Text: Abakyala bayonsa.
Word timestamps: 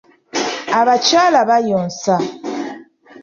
Abakyala 0.79 1.39
bayonsa. 1.49 2.15